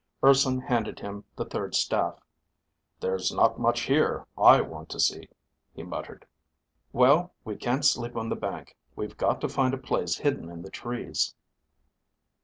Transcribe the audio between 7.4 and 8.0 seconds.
we can't